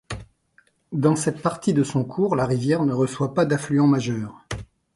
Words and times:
Dans 0.93 1.15
cette 1.15 1.43
partie 1.43 1.75
de 1.75 1.83
son 1.83 2.03
cours, 2.03 2.35
la 2.35 2.47
rivière 2.47 2.83
ne 2.85 2.91
reçoit 2.91 3.35
pas 3.35 3.45
d’affluents 3.45 3.85
majeurs. 3.85 4.43